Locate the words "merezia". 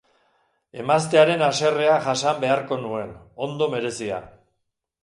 3.77-4.25